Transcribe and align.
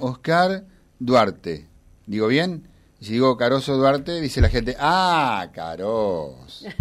Oscar, 0.00 0.64
Duarte. 0.98 1.66
¿Digo 2.06 2.26
bien? 2.28 2.68
Y 3.00 3.06
si 3.06 3.12
digo 3.14 3.36
Caroso 3.36 3.76
Duarte, 3.76 4.20
dice 4.20 4.40
la 4.40 4.48
gente, 4.48 4.76
¡ah, 4.78 5.48
Caros! 5.52 6.64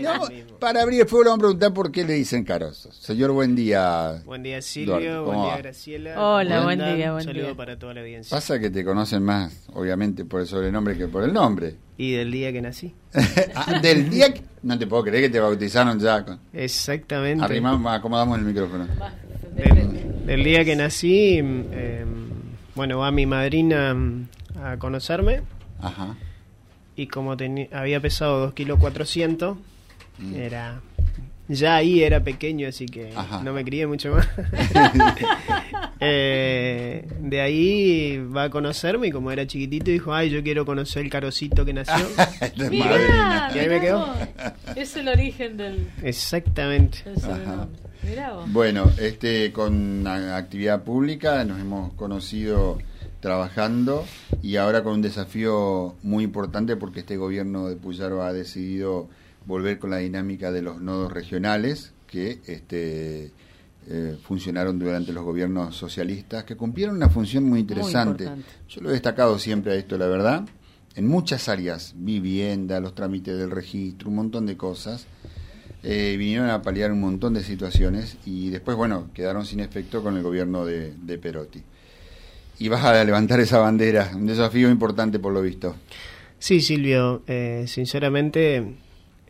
No, 0.00 0.12
para 0.58 0.82
abrir 0.82 1.02
el 1.02 1.06
fuego 1.08 1.24
le 1.24 1.30
vamos 1.30 1.38
a 1.38 1.46
preguntar 1.46 1.74
por 1.74 1.92
qué 1.92 2.04
le 2.04 2.14
dicen 2.14 2.44
Caroso. 2.44 2.90
Señor, 2.92 3.30
buen 3.32 3.54
día. 3.54 4.20
Buen 4.24 4.42
día 4.42 4.60
Silvio, 4.62 4.94
Duarte, 4.96 5.08
¿cómo 5.24 5.26
buen 5.26 5.42
día 5.42 5.56
Graciela. 5.58 6.20
Hola, 6.20 6.50
¿Cómo 6.56 6.64
buen 6.64 6.80
andan? 6.80 6.96
día, 6.96 7.12
buen 7.12 7.22
Un 7.22 7.32
saludo 7.32 7.46
día. 7.46 7.54
para 7.56 7.78
toda 7.78 7.94
la 7.94 8.00
audiencia. 8.00 8.36
Pasa 8.36 8.58
que 8.58 8.70
te 8.70 8.84
conocen 8.84 9.22
más, 9.22 9.52
obviamente, 9.74 10.24
por 10.24 10.40
el 10.40 10.46
sobrenombre 10.48 10.96
que 10.96 11.06
por 11.08 11.22
el 11.22 11.32
nombre. 11.32 11.76
Y 11.98 12.12
del 12.12 12.32
día 12.32 12.52
que 12.52 12.62
nací. 12.62 12.94
Ah, 13.54 13.78
Del 13.80 14.08
día 14.10 14.32
que... 14.32 14.42
No 14.62 14.78
te 14.78 14.86
puedo 14.86 15.04
creer 15.04 15.24
que 15.24 15.30
te 15.30 15.38
bautizaron 15.40 15.98
ya. 16.00 16.24
Con... 16.24 16.40
Exactamente. 16.52 17.44
Arrimamos, 17.44 17.92
acomodamos 17.92 18.38
el 18.38 18.44
micrófono. 18.44 18.88
Del, 19.54 20.26
del 20.26 20.44
día 20.44 20.64
que 20.64 20.76
nací, 20.76 21.40
eh, 21.42 22.04
bueno, 22.74 22.98
va 22.98 23.10
mi 23.10 23.26
madrina 23.26 23.92
mm, 23.94 24.26
a 24.62 24.76
conocerme 24.78 25.42
Ajá. 25.80 26.16
y 26.96 27.06
como 27.06 27.36
había 27.72 28.00
pesado 28.00 28.40
2 28.40 28.54
kilos 28.54 28.78
400, 28.78 29.56
Mm. 30.18 30.34
era... 30.36 30.80
Ya 31.48 31.76
ahí 31.76 32.02
era 32.02 32.20
pequeño, 32.22 32.68
así 32.68 32.86
que 32.86 33.10
Ajá. 33.16 33.42
no 33.42 33.52
me 33.52 33.64
crié 33.64 33.86
mucho 33.86 34.14
más. 34.14 34.28
Eh, 36.04 37.06
de 37.20 37.40
ahí 37.40 38.18
va 38.18 38.44
a 38.44 38.50
conocerme 38.50 39.06
y 39.06 39.10
como 39.12 39.30
era 39.30 39.46
chiquitito 39.46 39.90
dijo, 39.92 40.12
ay, 40.12 40.30
yo 40.30 40.42
quiero 40.42 40.66
conocer 40.66 41.04
el 41.04 41.10
carocito 41.10 41.64
que 41.64 41.72
nació. 41.72 41.94
Mirá, 42.70 42.86
madrina. 42.90 43.50
Y 43.54 43.58
ahí 43.60 43.68
me 43.68 43.80
quedó. 43.80 44.12
Es 44.74 44.96
el 44.96 45.08
origen 45.08 45.56
del, 45.56 45.88
Exactamente. 46.02 46.98
vos. 47.14 47.22
Bueno, 48.48 48.90
este 48.98 49.52
con 49.52 50.06
actividad 50.06 50.82
pública 50.82 51.44
nos 51.44 51.60
hemos 51.60 51.92
conocido 51.94 52.78
trabajando 53.20 54.04
y 54.42 54.56
ahora 54.56 54.82
con 54.82 54.94
un 54.94 55.02
desafío 55.02 55.94
muy 56.02 56.24
importante 56.24 56.76
porque 56.76 57.00
este 57.00 57.16
gobierno 57.16 57.68
de 57.68 57.76
Puyaro 57.76 58.22
ha 58.22 58.32
decidido 58.32 59.08
volver 59.46 59.78
con 59.78 59.90
la 59.90 59.98
dinámica 59.98 60.50
de 60.50 60.62
los 60.62 60.80
nodos 60.80 61.12
regionales 61.12 61.92
que 62.08 62.40
este 62.46 63.30
eh, 63.88 64.16
funcionaron 64.22 64.78
durante 64.78 65.12
los 65.12 65.24
gobiernos 65.24 65.76
socialistas 65.76 66.44
que 66.44 66.56
cumplieron 66.56 66.96
una 66.96 67.08
función 67.08 67.44
muy 67.44 67.60
interesante. 67.60 68.28
Yo 68.68 68.80
lo 68.80 68.90
he 68.90 68.92
destacado 68.92 69.38
siempre 69.38 69.72
a 69.72 69.76
esto, 69.76 69.96
la 69.96 70.06
verdad, 70.06 70.44
en 70.94 71.06
muchas 71.06 71.48
áreas, 71.48 71.94
vivienda, 71.96 72.80
los 72.80 72.94
trámites 72.94 73.38
del 73.38 73.50
registro, 73.50 74.08
un 74.08 74.16
montón 74.16 74.46
de 74.46 74.56
cosas 74.56 75.06
eh, 75.82 76.16
vinieron 76.18 76.48
a 76.50 76.62
paliar 76.62 76.92
un 76.92 77.00
montón 77.00 77.34
de 77.34 77.42
situaciones 77.42 78.16
y 78.24 78.50
después, 78.50 78.76
bueno, 78.76 79.08
quedaron 79.14 79.44
sin 79.46 79.60
efecto 79.60 80.02
con 80.02 80.16
el 80.16 80.22
gobierno 80.22 80.64
de, 80.64 80.92
de 80.94 81.18
Perotti. 81.18 81.62
Y 82.58 82.68
vas 82.68 82.84
a 82.84 83.02
levantar 83.04 83.40
esa 83.40 83.58
bandera, 83.58 84.10
un 84.14 84.26
desafío 84.26 84.70
importante 84.70 85.18
por 85.18 85.32
lo 85.32 85.42
visto. 85.42 85.74
Sí, 86.38 86.60
Silvio, 86.60 87.22
eh, 87.26 87.64
sinceramente 87.66 88.64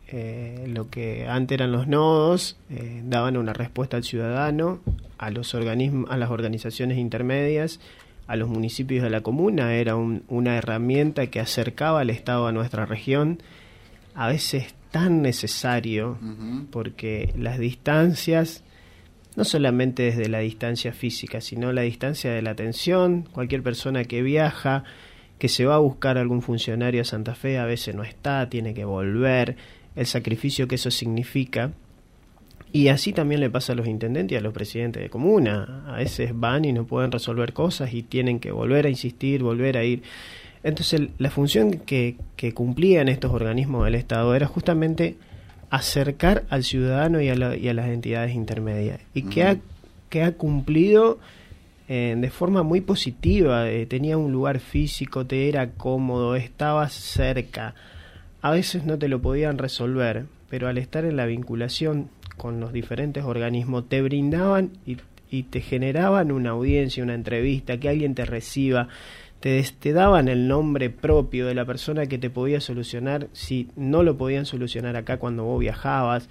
eh, 0.09 0.65
lo 0.69 0.91
que 0.91 1.27
antes 1.27 1.55
eran 1.57 1.73
los 1.73 1.87
nodos 1.89 2.57
eh, 2.71 3.03
daban 3.05 3.37
una 3.37 3.53
respuesta 3.55 3.97
al 3.97 4.05
ciudadano, 4.05 4.81
a 5.19 5.31
los 5.31 5.55
organismos, 5.55 6.11
a 6.11 6.17
las 6.17 6.31
organizaciones 6.31 6.99
intermedias, 6.99 7.81
a 8.27 8.37
los 8.37 8.49
municipios 8.49 9.03
de 9.03 9.11
la 9.11 9.21
comuna, 9.23 9.75
era 9.75 9.97
un- 9.97 10.23
una 10.29 10.57
herramienta 10.57 11.27
que 11.29 11.41
acercaba 11.41 12.01
al 12.01 12.11
Estado 12.11 12.47
a 12.47 12.53
nuestra 12.53 12.87
región, 12.87 13.43
a 14.15 14.29
veces 14.29 14.75
tan 14.91 15.23
necesario 15.23 16.19
porque 16.71 17.33
las 17.37 17.59
distancias, 17.59 18.63
no 19.37 19.45
solamente 19.45 20.03
desde 20.03 20.29
la 20.29 20.41
distancia 20.41 20.93
física, 20.93 21.41
sino 21.41 21.73
la 21.73 21.83
distancia 21.83 22.31
de 22.31 22.43
la 22.43 22.51
atención, 22.51 23.23
cualquier 23.33 23.63
persona 23.63 24.05
que 24.05 24.23
viaja, 24.23 24.85
que 25.39 25.49
se 25.49 25.65
va 25.65 25.77
a 25.77 25.79
buscar 25.79 26.19
algún 26.19 26.43
funcionario 26.43 27.03
a 27.03 27.05
Santa 27.05 27.35
Fe, 27.35 27.59
a 27.59 27.65
veces 27.65 27.95
no 27.95 28.05
está, 28.05 28.49
tiene 28.49 28.75
que 28.75 28.85
volver, 28.85 29.57
el 29.97 30.07
sacrificio 30.07 30.69
que 30.69 30.77
eso 30.77 30.91
significa. 30.91 31.73
Y 32.73 32.89
así 32.89 33.13
también 33.13 33.41
le 33.41 33.51
pasa 33.51 33.73
a 33.73 33.77
los 33.77 33.87
intendentes 33.87 34.35
y 34.35 34.39
a 34.39 34.41
los 34.41 34.55
presidentes 34.55 35.03
de 35.03 35.11
comuna. 35.11 35.85
A 35.87 35.97
veces 35.97 36.31
van 36.35 36.65
y 36.65 36.73
no 36.73 36.87
pueden 36.87 37.13
resolver 37.13 37.53
cosas 37.53 37.93
y 37.93 38.03
tienen 38.03 38.41
que 38.41 38.51
volver 38.51 38.87
a 38.87 38.89
insistir, 38.89 39.43
volver 39.43 39.77
a 39.77 39.85
ir. 39.85 40.03
Entonces 40.65 41.01
el- 41.01 41.11
la 41.19 41.31
función 41.31 41.73
que, 41.73 42.17
que 42.37 42.53
cumplían 42.55 43.09
estos 43.09 43.33
organismos 43.33 43.85
del 43.85 43.95
Estado 43.97 44.35
era 44.35 44.47
justamente 44.47 45.17
acercar 45.71 46.45
al 46.51 46.65
ciudadano 46.65 47.21
y 47.21 47.29
a, 47.29 47.35
la- 47.35 47.57
y 47.57 47.69
a 47.69 47.75
las 47.75 47.89
entidades 47.89 48.35
intermedias. 48.35 49.01
Y 49.15 49.23
que, 49.23 49.45
ha, 49.45 49.57
que 50.11 50.23
ha 50.23 50.33
cumplido 50.33 51.19
eh, 51.89 52.15
de 52.19 52.31
forma 52.31 52.63
muy 52.63 52.81
positiva. 52.81 53.69
eh, 53.71 53.87
tenía 53.87 54.17
un 54.19 54.33
lugar 54.33 54.61
físico, 54.61 55.27
te 55.27 55.49
era 55.49 55.71
cómodo, 55.71 56.37
estabas 56.37 56.93
cerca. 56.93 57.75
A 58.41 58.51
veces 58.51 58.85
no 58.85 58.99
te 58.99 59.09
lo 59.09 59.21
podían 59.23 59.59
resolver, 59.59 60.27
pero 60.51 60.69
al 60.69 60.79
estar 60.79 61.05
en 61.05 61.17
la 61.17 61.27
vinculación 61.27 62.09
con 62.37 62.61
los 62.61 62.73
diferentes 62.73 63.25
organismos 63.25 63.89
te 63.89 64.03
brindaban 64.03 64.71
y, 64.87 64.97
y 65.31 65.45
te 65.45 65.61
generaban 65.61 66.33
una 66.33 66.51
audiencia, 66.51 67.03
una 67.05 67.15
entrevista, 67.15 67.79
que 67.79 67.89
alguien 67.89 68.15
te 68.15 68.25
reciba, 68.25 68.89
te, 69.43 69.61
te 69.81 69.93
daban 69.93 70.29
el 70.29 70.47
nombre 70.47 70.89
propio 70.89 71.47
de 71.47 71.55
la 71.55 71.65
persona 71.65 72.07
que 72.07 72.17
te 72.17 72.31
podía 72.31 72.61
solucionar 72.61 73.27
si 73.33 73.69
no 73.75 74.05
lo 74.05 74.17
podían 74.17 74.47
solucionar 74.47 74.95
acá 74.97 75.19
cuando 75.19 75.43
vos 75.43 75.59
viajabas. 75.59 76.29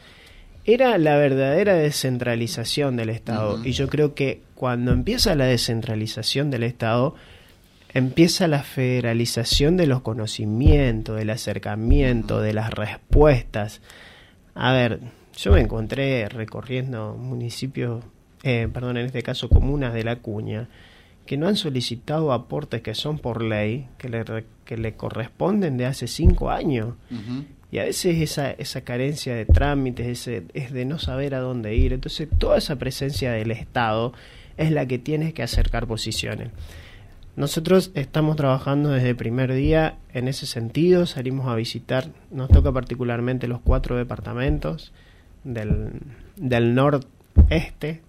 Era 0.63 0.97
la 0.97 1.17
verdadera 1.17 1.73
descentralización 1.73 2.95
del 2.95 3.09
Estado 3.09 3.59
y 3.66 3.73
yo 3.73 3.89
creo 3.89 4.16
que 4.16 4.41
cuando 4.55 4.94
empieza 4.94 5.35
la 5.35 5.45
descentralización 5.45 6.51
del 6.51 6.63
Estado, 6.63 7.16
empieza 7.94 8.47
la 8.47 8.63
federalización 8.63 9.75
de 9.75 9.88
los 9.88 10.01
conocimientos, 10.01 11.17
del 11.17 11.31
acercamiento, 11.31 12.39
de 12.39 12.53
las 12.53 12.71
respuestas. 12.73 13.81
A 14.55 14.71
ver, 14.71 15.00
yo 15.35 15.51
me 15.51 15.59
encontré 15.59 16.29
recorriendo 16.29 17.17
municipios, 17.17 18.05
eh, 18.44 18.69
perdón, 18.71 18.97
en 18.97 19.07
este 19.07 19.21
caso 19.21 19.50
comunas 19.50 19.94
de 19.94 20.05
la 20.05 20.17
cuña, 20.17 20.69
que 21.25 21.37
no 21.37 21.47
han 21.47 21.55
solicitado 21.55 22.33
aportes 22.33 22.81
que 22.81 22.95
son 22.95 23.19
por 23.19 23.43
ley, 23.43 23.87
que 23.97 24.09
le, 24.09 24.23
que 24.65 24.77
le 24.77 24.95
corresponden 24.95 25.77
de 25.77 25.85
hace 25.85 26.07
cinco 26.07 26.49
años. 26.49 26.95
Y 27.71 27.79
a 27.79 27.85
veces 27.85 28.21
esa, 28.21 28.51
esa 28.51 28.81
carencia 28.81 29.33
de 29.33 29.45
trámites 29.45 30.07
ese, 30.07 30.43
es 30.53 30.73
de 30.73 30.83
no 30.83 30.99
saber 30.99 31.35
a 31.35 31.39
dónde 31.39 31.75
ir. 31.75 31.93
Entonces 31.93 32.27
toda 32.37 32.57
esa 32.57 32.75
presencia 32.77 33.31
del 33.31 33.51
Estado 33.51 34.13
es 34.57 34.71
la 34.71 34.85
que 34.85 34.99
tienes 34.99 35.33
que 35.33 35.43
acercar 35.43 35.87
posiciones. 35.87 36.49
Nosotros 37.38 37.91
estamos 37.93 38.35
trabajando 38.35 38.89
desde 38.89 39.11
el 39.11 39.15
primer 39.15 39.53
día 39.53 39.95
en 40.13 40.27
ese 40.27 40.45
sentido, 40.45 41.05
salimos 41.05 41.47
a 41.47 41.55
visitar, 41.55 42.09
nos 42.29 42.49
toca 42.49 42.73
particularmente 42.73 43.47
los 43.47 43.61
cuatro 43.61 43.95
departamentos 43.95 44.91
del, 45.45 45.91
del 46.35 46.75
nordeste, 46.75 48.01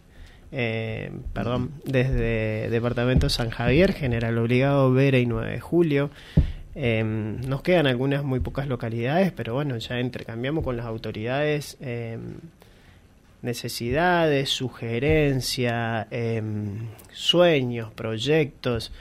eh, 0.53 1.11
perdón, 1.33 1.71
desde 1.85 2.69
departamento 2.69 3.31
San 3.31 3.49
Javier, 3.49 3.95
General 3.95 4.37
Obligado, 4.37 4.93
Vera 4.93 5.19
y 5.19 5.27
9 5.27 5.51
de 5.51 5.61
Julio. 5.61 6.11
Eh, 6.75 7.03
nos 7.03 7.63
quedan 7.63 7.87
algunas 7.87 8.23
muy 8.23 8.41
pocas 8.41 8.69
localidades, 8.69 9.33
pero 9.33 9.55
bueno, 9.55 9.77
ya 9.79 9.99
intercambiamos 9.99 10.63
con 10.63 10.77
las 10.77 10.87
autoridades 10.87 11.77
eh, 11.81 12.19
necesidades, 13.43 14.51
sugerencias, 14.51 16.07
em, 16.11 16.89
sueños, 17.13 17.91
proyectos. 17.93 18.93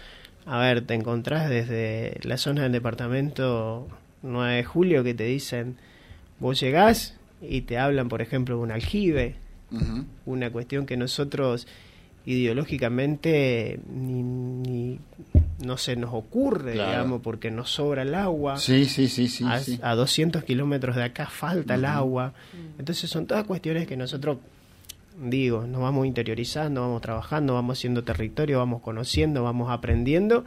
A 0.45 0.59
ver, 0.59 0.81
te 0.85 0.95
encontrás 0.95 1.49
desde 1.49 2.19
la 2.23 2.37
zona 2.37 2.63
del 2.63 2.71
departamento 2.71 3.87
9 4.23 4.55
de 4.55 4.63
julio 4.63 5.03
que 5.03 5.13
te 5.13 5.25
dicen, 5.25 5.77
vos 6.39 6.59
llegás 6.59 7.17
y 7.41 7.61
te 7.61 7.77
hablan, 7.77 8.09
por 8.09 8.21
ejemplo, 8.21 8.55
de 8.57 8.61
un 8.61 8.71
aljibe, 8.71 9.35
Una 10.25 10.49
cuestión 10.51 10.85
que 10.85 10.97
nosotros 10.97 11.67
ideológicamente 12.25 13.79
ni, 13.89 14.21
ni- 14.23 14.99
no 15.63 15.77
se 15.77 15.95
nos 15.95 16.13
ocurre, 16.13 16.73
Claro. 16.73 16.91
digamos, 16.91 17.21
porque 17.21 17.51
nos 17.51 17.71
sobra 17.71 18.01
el 18.01 18.13
agua 18.15 18.57
Sí, 18.57 18.85
sí, 18.85 19.07
sí, 19.07 19.27
sí. 19.27 19.43
a, 19.47 19.59
sí. 19.59 19.79
a 19.81 19.95
200 19.95 20.43
kilómetros 20.43 20.95
de 20.95 21.03
acá 21.03 21.27
falta 21.27 21.75
el 21.75 21.85
agua. 21.85 22.33
Entonces 22.79 23.09
son 23.09 23.25
todas 23.27 23.45
cuestiones 23.45 23.87
que 23.87 23.95
nosotros, 23.95 24.37
digo, 25.23 25.65
nos 25.67 25.81
vamos 25.81 26.05
interiorizando, 26.07 26.81
vamos 26.81 27.01
trabajando, 27.01 27.53
vamos 27.53 27.77
haciendo 27.77 28.03
territorio, 28.03 28.57
vamos 28.59 28.81
conociendo, 28.81 29.43
vamos 29.43 29.69
aprendiendo 29.71 30.45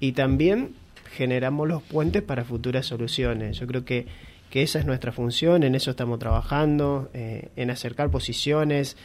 y 0.00 0.12
también 0.12 0.70
generamos 1.12 1.68
los 1.68 1.82
puentes 1.82 2.22
para 2.22 2.44
futuras 2.44 2.86
soluciones. 2.86 3.58
Yo 3.58 3.66
creo 3.66 3.84
que, 3.84 4.06
que 4.50 4.62
esa 4.62 4.78
es 4.78 4.86
nuestra 4.86 5.12
función, 5.12 5.62
en 5.62 5.74
eso 5.74 5.90
estamos 5.90 6.18
trabajando, 6.18 7.10
eh, 7.14 7.48
en 7.56 7.70
acercar 7.70 8.10
posiciones, 8.10 8.96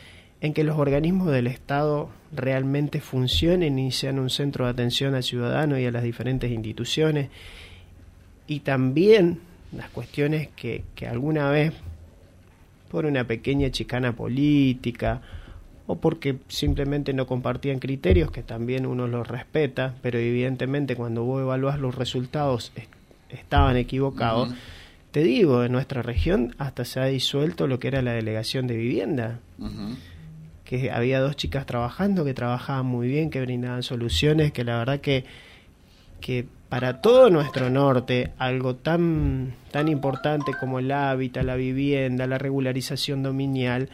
en 0.42 0.54
que 0.54 0.64
los 0.64 0.78
organismos 0.78 1.32
del 1.32 1.48
Estado 1.48 2.10
realmente 2.32 3.00
funcionen 3.00 3.78
y 3.78 3.92
sean 3.92 4.20
un 4.20 4.30
centro 4.30 4.66
de 4.66 4.72
atención 4.72 5.14
al 5.14 5.24
ciudadano 5.24 5.78
y 5.78 5.86
a 5.86 5.92
las 5.92 6.04
diferentes 6.04 6.52
instituciones 6.52 7.30
y 8.48 8.62
también 8.62 9.40
las 9.72 9.90
cuestiones 9.90 10.50
que, 10.56 10.84
que 10.96 11.08
alguna 11.08 11.50
vez 11.50 11.74
por 12.90 13.06
una 13.06 13.24
pequeña 13.24 13.70
chicana 13.70 14.14
política 14.14 15.22
o 15.88 15.96
porque 15.96 16.38
simplemente 16.48 17.14
no 17.14 17.28
compartían 17.28 17.80
criterios, 17.80 18.32
que 18.32 18.44
también 18.44 18.86
uno 18.86 19.08
los 19.08 19.28
respeta, 19.28 19.96
pero 20.02 20.20
evidentemente 20.20 20.96
cuando 20.96 21.24
vos 21.24 21.42
evaluás 21.42 21.80
los 21.80 21.96
resultados 21.96 22.72
estaban 23.30 23.78
equivocados. 23.78 24.54
Te 25.12 25.24
digo, 25.24 25.64
en 25.64 25.74
nuestra 25.74 26.02
región 26.02 26.56
hasta 26.58 26.86
se 26.86 27.00
ha 27.02 27.06
disuelto 27.06 27.68
lo 27.68 27.80
que 27.80 27.90
era 27.90 28.02
la 28.02 28.14
delegación 28.14 28.66
de 28.68 28.78
vivienda. 28.78 29.40
Que 30.64 30.90
había 30.90 31.20
dos 31.20 31.36
chicas 31.36 31.66
trabajando, 31.66 32.24
que 32.24 32.34
trabajaban 32.34 32.86
muy 32.86 33.10
bien, 33.10 33.30
que 33.30 33.42
brindaban 33.42 33.84
soluciones, 33.84 34.54
que 34.54 34.64
la 34.64 34.78
verdad 34.78 35.02
que, 35.02 35.26
que 36.22 36.46
para 36.70 37.02
todo 37.02 37.30
nuestro 37.30 37.70
norte, 37.70 38.32
algo 38.38 38.76
tan, 38.76 39.54
tan 39.72 39.90
importante 39.90 40.54
como 40.58 40.80
el 40.80 40.90
hábitat, 40.92 41.44
la 41.44 41.56
vivienda, 41.58 42.26
la 42.26 42.38
regularización 42.38 43.22
dominial, 43.22 43.90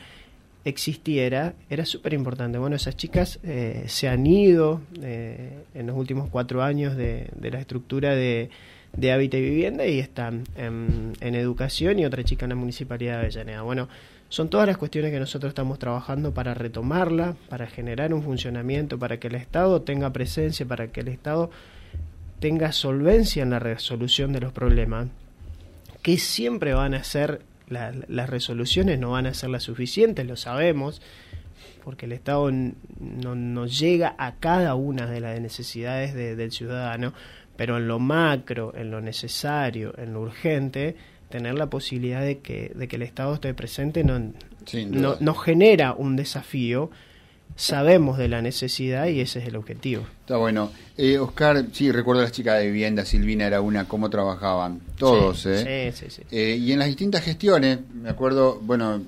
existiera, 0.65 1.55
era 1.71 1.85
súper 1.85 2.13
importante. 2.13 2.59
Bueno, 2.59 2.75
esas 2.75 2.95
chicas 2.95 3.39
eh, 3.41 3.85
se 3.87 4.07
han 4.07 4.27
ido 4.27 4.81
eh, 5.01 5.63
en 5.73 5.87
los 5.87 5.97
últimos 5.97 6.29
cuatro 6.29 6.61
años 6.61 6.95
de, 6.95 7.29
de 7.35 7.49
la 7.49 7.59
estructura 7.59 8.13
de, 8.13 8.51
de 8.97 9.11
hábitat 9.11 9.39
y 9.39 9.43
vivienda 9.43 9.85
y 9.85 9.99
están 9.99 10.43
en, 10.55 11.13
educación 11.21 11.99
y 11.99 12.05
otra 12.05 12.23
chica 12.23 12.45
en 12.45 12.49
la 12.49 12.55
Municipalidad 12.55 13.13
de 13.13 13.19
Avellaneda. 13.19 13.61
Bueno, 13.61 13.87
son 14.27 14.49
todas 14.49 14.67
las 14.67 14.77
cuestiones 14.77 15.11
que 15.11 15.19
nosotros 15.19 15.51
estamos 15.51 15.79
trabajando 15.79 16.33
para 16.33 16.53
retomarla, 16.53 17.35
para 17.47 17.67
generar 17.67 18.13
un 18.13 18.23
funcionamiento, 18.23 18.97
para 18.99 19.19
que 19.19 19.27
el 19.27 19.35
Estado 19.35 19.83
tenga 19.83 20.11
presencia, 20.11 20.65
para 20.65 20.87
que 20.87 21.01
el 21.01 21.07
Estado 21.07 21.51
tenga 22.39 22.71
solvencia 22.71 23.43
en 23.43 23.51
la 23.51 23.59
resolución 23.59 24.33
de 24.33 24.41
los 24.41 24.51
problemas, 24.51 25.07
que 26.01 26.17
siempre 26.17 26.73
van 26.73 26.93
a 26.93 27.03
ser, 27.03 27.41
las 27.67 28.29
resoluciones 28.29 28.99
no 28.99 29.11
van 29.11 29.27
a 29.27 29.33
ser 29.33 29.49
las 29.51 29.63
suficientes, 29.63 30.25
lo 30.25 30.35
sabemos, 30.35 31.01
porque 31.83 32.05
el 32.05 32.11
Estado 32.11 32.51
no, 32.51 33.65
llega 33.65 34.15
a 34.17 34.35
cada 34.35 34.75
una 34.75 35.05
de 35.05 35.21
las 35.21 35.39
necesidades 35.39 36.13
del 36.13 36.51
ciudadano, 36.51 37.13
pero 37.57 37.77
en 37.77 37.87
lo 37.87 37.99
macro, 37.99 38.73
en 38.77 38.91
lo 38.91 39.01
necesario, 39.01 39.93
en 39.97 40.13
lo 40.13 40.21
urgente, 40.21 40.95
tener 41.29 41.55
la 41.55 41.69
posibilidad 41.69 42.21
de 42.21 42.39
que, 42.39 42.71
de 42.73 42.87
que 42.87 42.95
el 42.95 43.01
Estado 43.01 43.33
esté 43.33 43.53
presente 43.53 44.03
no, 44.03 44.31
no, 45.19 45.35
genera 45.35 45.93
un 45.93 46.15
desafío. 46.15 46.89
Sabemos 47.55 48.19
de 48.19 48.27
la 48.27 48.43
necesidad 48.43 49.07
y 49.07 49.19
ese 49.19 49.39
es 49.39 49.47
el 49.47 49.55
objetivo. 49.55 50.03
Está 50.19 50.37
bueno. 50.37 50.71
Eh, 50.95 51.17
Oscar, 51.17 51.65
sí, 51.71 51.91
recuerdo 51.91 52.21
a 52.21 52.25
las 52.25 52.31
chicas 52.31 52.59
de 52.59 52.67
vivienda, 52.67 53.03
Silvina 53.03 53.47
era 53.47 53.61
una, 53.61 53.87
cómo 53.87 54.11
trabajaban. 54.11 54.79
Todos, 54.95 55.43
¿eh? 55.47 55.91
Sí, 55.91 56.05
sí, 56.05 56.11
sí. 56.11 56.21
Eh, 56.29 56.57
y 56.57 56.71
en 56.71 56.77
las 56.77 56.87
distintas 56.87 57.23
gestiones, 57.23 57.79
me 57.95 58.09
acuerdo, 58.09 58.59
bueno, 58.61 59.01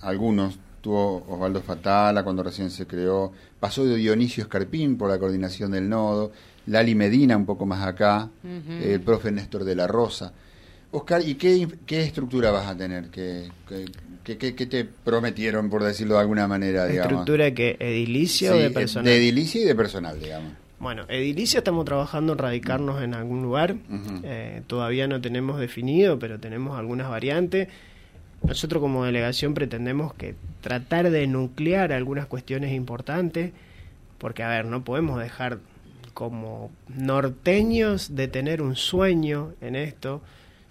algunos, 0.00 0.58
tuvo 0.80 1.24
Osvaldo 1.28 1.60
Fatala 1.60 2.22
cuando 2.22 2.42
recién 2.42 2.70
se 2.70 2.86
creó, 2.86 3.32
pasó 3.60 3.84
de 3.84 3.96
Dionisio 3.96 4.42
Escarpín 4.42 4.96
por 4.96 5.10
la 5.10 5.18
coordinación 5.18 5.70
del 5.70 5.88
nodo, 5.88 6.32
Lali 6.66 6.94
Medina 6.94 7.36
un 7.36 7.46
poco 7.46 7.66
más 7.66 7.86
acá, 7.86 8.28
el 8.82 9.00
profe 9.00 9.30
Néstor 9.32 9.64
de 9.64 9.74
la 9.74 9.86
Rosa. 9.86 10.32
Oscar, 10.90 11.22
¿y 11.22 11.34
qué, 11.34 11.68
qué 11.84 12.02
estructura 12.02 12.50
vas 12.50 12.66
a 12.66 12.76
tener? 12.76 13.08
¿Qué, 13.10 13.50
qué, 14.24 14.54
qué, 14.54 14.66
te 14.66 14.84
prometieron, 14.84 15.68
por 15.68 15.84
decirlo 15.84 16.14
de 16.14 16.20
alguna 16.20 16.48
manera? 16.48 16.86
Digamos? 16.86 17.12
¿Estructura 17.12 17.52
que 17.52 17.76
edilicia 17.78 18.54
o 18.54 18.56
de 18.56 18.70
personal? 18.70 19.04
De 19.04 19.16
edilicia 19.16 19.60
y 19.60 19.64
de 19.64 19.74
personal, 19.74 20.18
digamos. 20.18 20.52
Bueno, 20.78 21.04
edilicia 21.08 21.58
estamos 21.58 21.84
trabajando 21.84 22.32
en 22.34 22.38
radicarnos 22.38 23.02
en 23.02 23.14
algún 23.14 23.42
lugar. 23.42 23.76
Eh, 24.22 24.62
todavía 24.66 25.08
no 25.08 25.20
tenemos 25.20 25.58
definido, 25.58 26.18
pero 26.18 26.38
tenemos 26.38 26.78
algunas 26.78 27.10
variantes. 27.10 27.68
Nosotros 28.42 28.80
como 28.80 29.04
delegación 29.04 29.54
pretendemos 29.54 30.14
que 30.14 30.36
tratar 30.60 31.10
de 31.10 31.26
nuclear 31.26 31.92
algunas 31.92 32.26
cuestiones 32.26 32.72
importantes, 32.72 33.52
porque 34.18 34.42
a 34.42 34.48
ver, 34.48 34.64
no 34.64 34.84
podemos 34.84 35.20
dejar 35.20 35.58
como 36.14 36.70
norteños 36.88 38.16
de 38.16 38.28
tener 38.28 38.60
un 38.62 38.74
sueño 38.74 39.52
en 39.60 39.76
esto. 39.76 40.20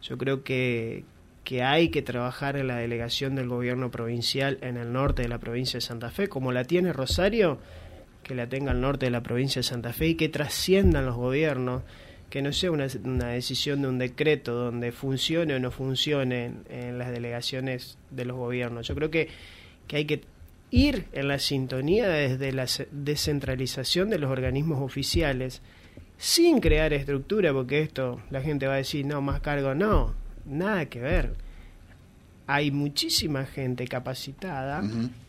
Yo 0.01 0.17
creo 0.17 0.43
que, 0.43 1.05
que 1.47 1.63
hay 1.63 1.87
que 1.87 2.01
trabajar 2.01 2.57
en 2.57 2.67
la 2.67 2.75
delegación 2.75 3.35
del 3.35 3.47
gobierno 3.47 3.89
provincial 3.89 4.57
en 4.61 4.75
el 4.75 4.91
norte 4.91 5.21
de 5.21 5.29
la 5.29 5.37
provincia 5.37 5.77
de 5.77 5.81
Santa 5.81 6.09
Fe, 6.09 6.27
como 6.27 6.51
la 6.51 6.65
tiene 6.65 6.91
Rosario, 6.91 7.59
que 8.21 8.35
la 8.35 8.47
tenga 8.47 8.73
el 8.73 8.81
norte 8.81 9.05
de 9.05 9.11
la 9.11 9.23
provincia 9.23 9.61
de 9.61 9.63
Santa 9.63 9.93
Fe 9.93 10.07
y 10.07 10.15
que 10.15 10.27
trasciendan 10.27 11.05
los 11.05 11.15
gobiernos, 11.15 11.83
que 12.29 12.41
no 12.41 12.51
sea 12.51 12.71
una, 12.71 12.87
una 13.05 13.29
decisión 13.29 13.81
de 13.81 13.87
un 13.87 13.97
decreto 13.97 14.53
donde 14.53 14.91
funcione 14.91 15.55
o 15.55 15.59
no 15.59 15.71
funcione 15.71 16.51
en, 16.69 16.97
las 16.97 17.11
delegaciones 17.11 17.97
de 18.11 18.25
los 18.25 18.35
gobiernos. 18.35 18.85
Yo 18.85 18.95
creo 18.95 19.09
que, 19.09 19.29
que 19.87 19.97
hay 19.97 20.05
que 20.05 20.21
ir 20.71 21.05
en 21.13 21.27
la 21.27 21.39
sintonía 21.39 22.09
desde 22.09 22.51
la 22.51 22.67
descentralización 22.91 24.09
de 24.09 24.19
los 24.19 24.29
organismos 24.29 24.81
oficiales, 24.81 25.61
sin 26.17 26.59
crear 26.59 26.93
estructura, 26.93 27.53
porque 27.53 27.81
esto 27.81 28.21
la 28.29 28.41
gente 28.41 28.67
va 28.67 28.73
a 28.73 28.77
decir, 28.77 29.05
no, 29.05 29.21
más 29.21 29.39
cargo, 29.39 29.75
no, 29.75 30.13
nada 30.45 30.87
que 30.87 30.99
ver. 30.99 31.33
Hay 32.47 32.71
muchísima 32.71 33.45
gente 33.45 33.87
capacitada 33.87 34.81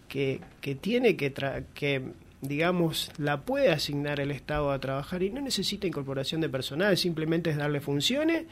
que, 0.09 0.41
que 0.61 0.75
tiene 0.75 1.17
que, 1.17 1.33
que, 1.75 2.03
digamos, 2.41 3.11
la 3.19 3.43
puede 3.43 3.71
asignar 3.71 4.21
el 4.21 4.31
Estado 4.31 4.71
a 4.71 4.79
trabajar 4.79 5.23
y 5.23 5.31
no 5.31 5.41
necesita 5.41 5.87
incorporación 5.87 6.41
de 6.41 6.49
personal, 6.49 6.97
simplemente 6.97 7.51
es 7.51 7.57
darle 7.57 7.81
funciones, 7.81 8.45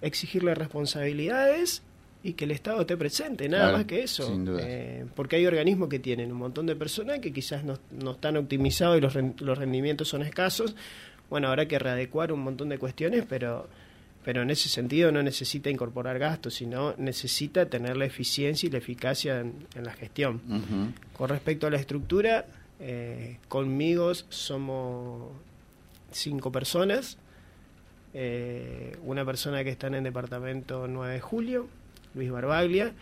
exigirle 0.00 0.54
responsabilidades 0.54 1.82
y 2.24 2.34
que 2.34 2.44
el 2.44 2.52
Estado 2.52 2.82
esté 2.82 2.96
presente, 2.96 3.48
nada 3.48 3.72
más 3.72 3.84
que 3.84 4.02
eso. 4.02 4.32
Eh, 4.60 5.04
porque 5.14 5.36
hay 5.36 5.46
organismos 5.46 5.88
que 5.88 5.98
tienen 5.98 6.30
un 6.30 6.38
montón 6.38 6.66
de 6.66 6.76
personas 6.76 7.18
que 7.18 7.32
quizás 7.32 7.64
no, 7.64 7.78
no 7.90 8.12
están 8.12 8.36
optimizados 8.36 8.98
y 8.98 9.00
los, 9.00 9.16
los 9.40 9.58
rendimientos 9.58 10.08
son 10.08 10.22
escasos. 10.22 10.76
Bueno, 11.28 11.48
habrá 11.48 11.66
que 11.66 11.78
readecuar 11.78 12.32
un 12.32 12.40
montón 12.40 12.68
de 12.68 12.78
cuestiones, 12.78 13.24
pero, 13.28 13.68
pero 14.24 14.42
en 14.42 14.50
ese 14.50 14.68
sentido 14.68 15.10
no 15.10 15.22
necesita 15.22 15.68
incorporar 15.68 16.18
gastos, 16.18 16.54
sino 16.54 16.94
necesita 16.96 17.66
tener 17.66 17.96
la 17.96 18.04
eficiencia 18.04 18.68
y 18.68 18.70
la 18.70 18.78
eficacia 18.78 19.40
en, 19.40 19.66
la 19.82 19.92
gestión. 19.92 20.40
Con 21.16 21.28
respecto 21.28 21.66
a 21.66 21.70
la 21.70 21.78
estructura, 21.78 22.46
eh, 22.78 23.38
conmigo 23.48 24.14
somos 24.14 25.32
cinco 26.12 26.52
personas. 26.52 27.18
Eh, 28.14 28.96
una 29.04 29.24
persona 29.24 29.64
que 29.64 29.70
está 29.70 29.86
en 29.86 29.94
el 29.94 30.04
departamento 30.04 30.86
9 30.86 31.14
de 31.14 31.20
julio, 31.20 31.68
Luis 32.14 32.30
Barbaglia, 32.30 32.92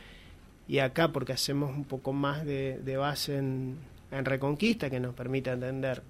y 0.68 0.78
acá 0.78 1.08
porque 1.12 1.32
hacemos 1.32 1.74
un 1.76 1.84
poco 1.84 2.12
más 2.12 2.44
de, 2.44 2.96
base 2.96 3.38
en, 3.38 3.76
Reconquista, 4.10 4.90
que 4.90 4.98
nos 4.98 5.14
permite 5.14 5.50
entender 5.50 6.02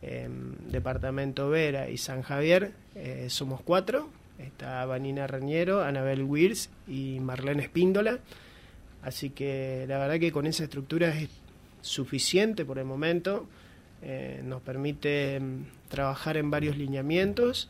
em, 0.00 0.54
Departamento 0.70 1.48
Vera 1.50 1.88
y 1.88 1.98
San 1.98 2.22
Javier, 2.22 2.72
eh, 2.94 3.26
somos 3.28 3.60
cuatro, 3.62 4.08
está 4.38 4.84
Vanina 4.86 5.26
Reñero, 5.26 5.82
Anabel 5.82 6.22
Wirs 6.22 6.70
y 6.86 7.18
Marlene 7.20 7.62
Espíndola, 7.62 8.20
así 9.02 9.30
que 9.30 9.84
la 9.88 9.98
verdad 9.98 10.20
que 10.20 10.30
con 10.30 10.46
esa 10.46 10.64
estructura 10.64 11.08
es 11.08 11.28
suficiente 11.80 12.64
por 12.64 12.78
el 12.78 12.84
momento, 12.84 13.46
eh, 14.02 14.40
nos 14.44 14.62
permite 14.62 15.36
em, 15.36 15.64
trabajar 15.88 16.36
en 16.36 16.50
varios 16.50 16.76
lineamientos, 16.76 17.68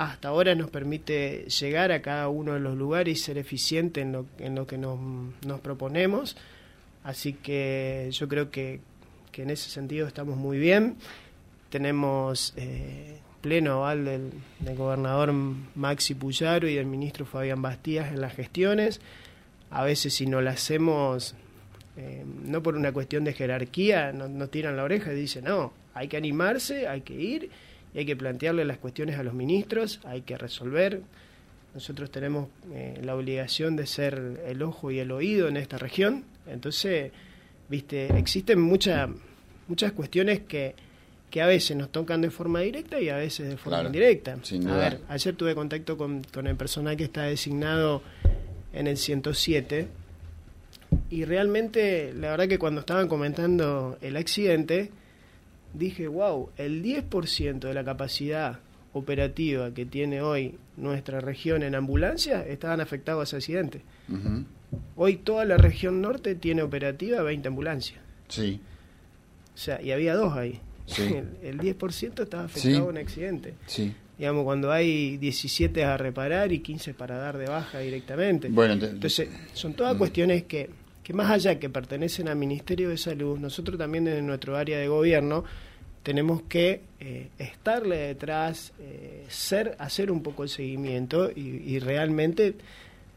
hasta 0.00 0.28
ahora 0.28 0.54
nos 0.54 0.70
permite 0.70 1.44
llegar 1.60 1.92
a 1.92 2.00
cada 2.00 2.30
uno 2.30 2.54
de 2.54 2.60
los 2.60 2.74
lugares 2.74 3.18
y 3.18 3.22
ser 3.22 3.36
eficiente 3.36 4.00
en 4.00 4.12
lo, 4.12 4.24
en 4.38 4.54
lo 4.54 4.66
que 4.66 4.78
nos, 4.78 4.98
nos 5.46 5.60
proponemos. 5.60 6.38
Así 7.04 7.34
que 7.34 8.08
yo 8.10 8.26
creo 8.26 8.50
que, 8.50 8.80
que, 9.30 9.42
en 9.42 9.50
ese 9.50 9.68
sentido 9.68 10.06
estamos 10.06 10.38
muy 10.38 10.58
bien. 10.58 10.96
Tenemos 11.68 12.54
eh, 12.56 13.18
pleno 13.42 13.74
aval 13.74 14.06
del, 14.06 14.74
gobernador 14.74 15.34
Maxi 15.74 16.14
Puyaro 16.14 16.66
y 16.66 16.76
del 16.76 16.86
ministro 16.86 17.26
Fabián 17.26 17.60
Bastías 17.60 18.10
en 18.10 18.22
las 18.22 18.32
gestiones. 18.32 19.02
A 19.70 19.84
veces 19.84 20.14
si 20.14 20.24
no 20.24 20.40
las 20.40 20.54
hacemos, 20.54 21.34
eh, 21.98 22.24
no 22.46 22.62
por 22.62 22.74
una 22.74 22.92
cuestión 22.92 23.24
de 23.24 23.34
jerarquía, 23.34 24.12
nos, 24.12 24.30
nos 24.30 24.50
tiran 24.50 24.78
la 24.78 24.84
oreja 24.84 25.12
y 25.12 25.16
dicen, 25.16 25.44
no, 25.44 25.74
hay 25.92 26.08
que 26.08 26.16
animarse, 26.16 26.88
hay 26.88 27.02
que 27.02 27.20
ir 27.20 27.50
y 27.94 27.98
hay 27.98 28.06
que 28.06 28.16
plantearle 28.16 28.64
las 28.64 28.78
cuestiones 28.78 29.18
a 29.18 29.22
los 29.22 29.34
ministros, 29.34 30.00
hay 30.04 30.22
que 30.22 30.36
resolver. 30.38 31.02
Nosotros 31.74 32.10
tenemos 32.10 32.48
eh, 32.72 33.00
la 33.02 33.14
obligación 33.14 33.76
de 33.76 33.86
ser 33.86 34.42
el 34.46 34.62
ojo 34.62 34.90
y 34.90 34.98
el 34.98 35.12
oído 35.12 35.48
en 35.48 35.56
esta 35.56 35.78
región, 35.78 36.24
entonces, 36.46 37.12
viste, 37.68 38.16
existen 38.18 38.60
muchas 38.60 39.08
muchas 39.68 39.92
cuestiones 39.92 40.40
que, 40.40 40.74
que 41.30 41.40
a 41.40 41.46
veces 41.46 41.76
nos 41.76 41.90
tocan 41.90 42.20
de 42.20 42.30
forma 42.30 42.60
directa 42.60 43.00
y 43.00 43.08
a 43.08 43.16
veces 43.16 43.48
de 43.48 43.56
forma 43.56 43.84
indirecta. 43.84 44.36
A 44.68 44.76
ver, 44.76 45.00
ayer 45.08 45.36
tuve 45.36 45.54
contacto 45.54 45.96
con, 45.96 46.22
con 46.24 46.48
el 46.48 46.56
personal 46.56 46.96
que 46.96 47.04
está 47.04 47.22
designado 47.22 48.02
en 48.72 48.88
el 48.88 48.96
107 48.96 49.86
y 51.08 51.24
realmente, 51.24 52.12
la 52.12 52.30
verdad 52.30 52.48
que 52.48 52.58
cuando 52.58 52.80
estaban 52.80 53.06
comentando 53.06 53.96
el 54.00 54.16
accidente, 54.16 54.90
dije, 55.74 56.08
wow, 56.08 56.50
el 56.56 56.82
10% 56.82 57.58
de 57.60 57.74
la 57.74 57.84
capacidad 57.84 58.60
operativa 58.92 59.72
que 59.72 59.86
tiene 59.86 60.20
hoy 60.20 60.56
nuestra 60.76 61.20
región 61.20 61.62
en 61.62 61.74
ambulancia 61.74 62.44
estaban 62.46 62.80
afectados 62.80 63.20
a 63.20 63.24
ese 63.24 63.36
accidente. 63.36 63.82
Hoy 64.96 65.16
toda 65.16 65.44
la 65.44 65.56
región 65.56 66.00
norte 66.00 66.34
tiene 66.34 66.62
operativa 66.62 67.22
20 67.22 67.48
ambulancias. 67.48 68.00
Sí. 68.28 68.60
O 69.54 69.58
sea, 69.58 69.80
y 69.82 69.92
había 69.92 70.14
dos 70.14 70.36
ahí. 70.36 70.60
Sí. 70.86 71.02
El, 71.42 71.58
10% 71.60 72.22
estaba 72.22 72.44
afectado 72.44 72.74
Sí. 72.74 72.80
a 72.80 72.84
un 72.84 72.98
accidente. 72.98 73.54
Sí. 73.66 73.94
Digamos, 74.18 74.44
cuando 74.44 74.70
hay 74.70 75.16
17 75.16 75.82
a 75.84 75.96
reparar 75.96 76.52
y 76.52 76.58
15 76.60 76.92
para 76.94 77.16
dar 77.16 77.38
de 77.38 77.46
baja 77.46 77.78
directamente. 77.78 78.48
Bueno, 78.48 78.74
ent- 78.74 78.90
Entonces, 78.90 79.28
son 79.54 79.72
todas 79.74 79.96
cuestiones 79.96 80.42
que, 80.44 80.68
que 81.02 81.12
más 81.12 81.30
allá 81.30 81.58
que 81.58 81.68
pertenecen 81.70 82.28
al 82.28 82.36
Ministerio 82.36 82.88
de 82.90 82.96
Salud, 82.98 83.38
nosotros 83.38 83.78
también 83.78 84.06
en 84.08 84.26
nuestro 84.26 84.56
área 84.56 84.78
de 84.78 84.88
gobierno 84.88 85.44
tenemos 86.02 86.42
que 86.42 86.80
eh, 87.00 87.28
estarle 87.38 87.96
detrás, 87.98 88.72
eh, 88.80 89.24
ser, 89.28 89.76
hacer 89.78 90.10
un 90.10 90.22
poco 90.22 90.42
el 90.44 90.48
seguimiento 90.48 91.30
y, 91.30 91.40
y 91.66 91.78
realmente 91.78 92.54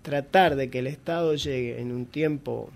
tratar 0.01 0.55
de 0.55 0.69
que 0.69 0.79
el 0.79 0.87
Estado 0.87 1.33
llegue 1.35 1.79
en 1.79 1.91
un 1.91 2.05
tiempo 2.05 2.69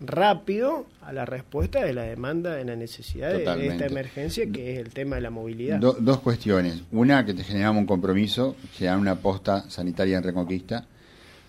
rápido 0.00 0.86
a 1.02 1.12
la 1.12 1.24
respuesta 1.24 1.84
de 1.84 1.92
la 1.92 2.02
demanda, 2.02 2.54
de 2.54 2.64
la 2.64 2.76
necesidad 2.76 3.30
de- 3.32 3.66
esta 3.66 3.86
emergencia 3.86 4.46
que 4.50 4.74
es 4.74 4.78
el 4.78 4.90
tema 4.90 5.16
de 5.16 5.22
la 5.22 5.30
movilidad. 5.30 5.78
Do- 5.78 5.96
dos 5.98 6.20
cuestiones. 6.20 6.82
Una, 6.92 7.24
que 7.26 7.34
te 7.34 7.42
generamos 7.42 7.80
un 7.80 7.86
compromiso, 7.86 8.54
generar 8.74 8.98
una 8.98 9.16
posta 9.16 9.68
sanitaria 9.68 10.18
en 10.18 10.22
Reconquista, 10.22 10.86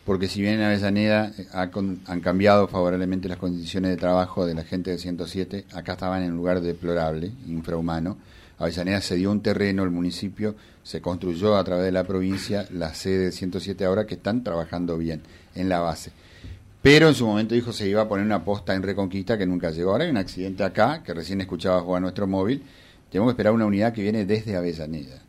porque 0.09 0.27
si 0.27 0.41
bien 0.41 0.55
en 0.55 0.61
Avellaneda 0.63 1.31
eh, 1.37 1.45
ha 1.53 1.69
con- 1.69 1.99
han 2.07 2.19
cambiado 2.19 2.67
favorablemente 2.67 3.29
las 3.29 3.37
condiciones 3.37 3.91
de 3.91 3.97
trabajo 3.97 4.43
de 4.47 4.55
la 4.55 4.63
gente 4.63 4.89
de 4.89 4.97
107, 4.97 5.65
acá 5.71 5.91
estaban 5.91 6.23
en 6.23 6.31
un 6.31 6.37
lugar 6.37 6.61
deplorable, 6.61 7.31
infrahumano. 7.47 8.17
Avellaneda 8.57 9.01
se 9.01 9.17
dio 9.17 9.29
un 9.31 9.41
terreno, 9.43 9.83
el 9.83 9.91
municipio 9.91 10.55
se 10.81 10.99
construyó 10.99 11.55
a 11.57 11.63
través 11.63 11.85
de 11.85 11.91
la 11.91 12.05
provincia 12.05 12.65
la 12.71 12.95
sede 12.95 13.25
de 13.25 13.31
107 13.31 13.85
ahora 13.85 14.07
que 14.07 14.15
están 14.15 14.43
trabajando 14.43 14.97
bien 14.97 15.21
en 15.53 15.69
la 15.69 15.79
base. 15.79 16.09
Pero 16.81 17.07
en 17.07 17.13
su 17.13 17.27
momento 17.27 17.53
dijo 17.53 17.71
se 17.71 17.87
iba 17.87 18.01
a 18.01 18.07
poner 18.07 18.25
una 18.25 18.43
posta 18.43 18.73
en 18.73 18.81
Reconquista 18.81 19.37
que 19.37 19.45
nunca 19.45 19.69
llegó. 19.69 19.91
Ahora 19.91 20.05
hay 20.05 20.09
un 20.09 20.17
accidente 20.17 20.63
acá, 20.63 21.03
que 21.03 21.13
recién 21.13 21.39
escuchaba 21.39 21.81
jugar 21.81 22.01
nuestro 22.01 22.25
móvil. 22.25 22.63
Tenemos 23.11 23.29
que 23.29 23.33
esperar 23.33 23.53
una 23.53 23.67
unidad 23.67 23.93
que 23.93 24.01
viene 24.01 24.25
desde 24.25 24.55
Avellaneda. 24.55 25.21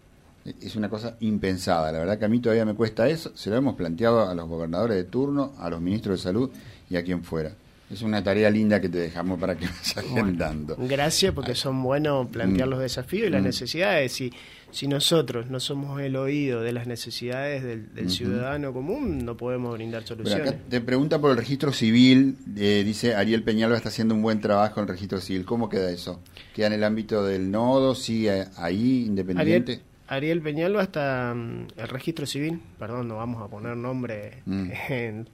Es 0.44 0.74
una 0.76 0.88
cosa 0.88 1.16
impensada. 1.20 1.92
La 1.92 1.98
verdad 1.98 2.18
que 2.18 2.24
a 2.24 2.28
mí 2.28 2.40
todavía 2.40 2.64
me 2.64 2.74
cuesta 2.74 3.08
eso. 3.08 3.30
Se 3.36 3.50
lo 3.50 3.56
hemos 3.56 3.74
planteado 3.76 4.28
a 4.28 4.34
los 4.34 4.48
gobernadores 4.48 4.96
de 4.96 5.04
turno, 5.04 5.52
a 5.58 5.68
los 5.68 5.80
ministros 5.80 6.18
de 6.18 6.22
salud 6.22 6.50
y 6.88 6.96
a 6.96 7.04
quien 7.04 7.22
fuera. 7.22 7.52
Es 7.90 8.02
una 8.02 8.22
tarea 8.22 8.48
linda 8.50 8.80
que 8.80 8.88
te 8.88 8.98
dejamos 8.98 9.38
para 9.40 9.56
que 9.56 9.66
vayas 9.66 9.96
agendando. 9.98 10.76
Gracias, 10.78 11.34
porque 11.34 11.54
son 11.54 11.82
buenos 11.82 12.28
plantear 12.28 12.68
Mm. 12.68 12.70
los 12.70 12.80
desafíos 12.80 13.26
y 13.26 13.30
las 13.30 13.42
Mm. 13.42 13.46
necesidades. 13.46 14.12
Si, 14.12 14.32
si 14.70 14.86
nosotros 14.86 15.50
no 15.50 15.58
somos 15.60 16.00
el 16.00 16.14
oído 16.16 16.62
de 16.62 16.72
las 16.72 16.86
necesidades 16.86 17.64
del, 17.64 18.08
ciudadano 18.08 18.72
común, 18.72 19.24
no 19.24 19.36
podemos 19.36 19.74
brindar 19.74 20.02
Bueno, 20.04 20.24
soluciones. 20.24 20.48
acá 20.48 20.58
te 20.70 20.80
pregunta 20.80 21.20
por 21.20 21.32
el 21.32 21.36
registro 21.36 21.72
civil. 21.72 22.36
eh, 22.56 22.82
dice 22.86 23.14
Ariel 23.16 23.42
Peñalba 23.42 23.76
está 23.76 23.88
haciendo 23.88 24.14
un 24.14 24.22
buen 24.22 24.40
trabajo 24.40 24.78
en 24.80 24.84
el 24.84 24.88
registro 24.88 25.20
civil. 25.20 25.44
¿Cómo 25.44 25.68
queda 25.68 25.90
eso? 25.90 26.20
¿Queda 26.54 26.68
en 26.68 26.72
el 26.74 26.84
ámbito 26.84 27.24
del 27.24 27.50
nodo? 27.50 27.94
¿Sigue 27.96 28.46
ahí, 28.56 29.04
independiente? 29.06 29.72
Ariel, 29.72 29.89
Ariel 30.10 30.42
Peñalba 30.42 30.82
hasta 30.82 31.32
mm, 31.34 31.66
el 31.78 31.88
registro 31.88 32.26
civil, 32.26 32.60
perdón, 32.78 33.08
no 33.08 33.16
vamos 33.16 33.42
a 33.42 33.48
poner 33.48 33.76
nombre 33.76 34.42
Mm. 34.44 34.70
en- 34.90 35.28